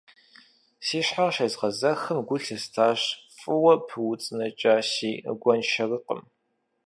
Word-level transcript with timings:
Си 0.85 0.99
щхьэр 1.05 1.31
щезгъэзыхым 1.35 2.19
гу 2.27 2.37
лъыстащ 2.43 3.01
фӀыуэ 3.39 3.73
пыуцӀыныкӀа 3.87 4.75
си 4.91 5.11
гуэншэрыкъым. 5.41 6.21